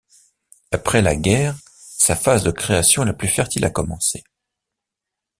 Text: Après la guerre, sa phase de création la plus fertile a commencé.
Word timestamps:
Après 0.71 1.03
la 1.03 1.15
guerre, 1.15 1.55
sa 1.75 2.15
phase 2.15 2.41
de 2.43 2.49
création 2.49 3.03
la 3.03 3.13
plus 3.13 3.27
fertile 3.27 3.65
a 3.65 3.69
commencé. 3.69 4.23